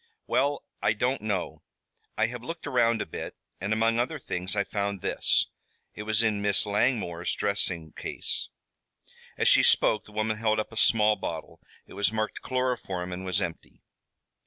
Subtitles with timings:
[0.25, 1.61] "Well, I don't know.
[2.17, 5.45] I have looked around a bit, and among other things I found this.
[5.93, 8.49] It was in Miss Langmore's dressing case."
[9.37, 11.59] As she spoke the woman held up a small bottle.
[11.85, 13.83] It was marked chloroform and was empty.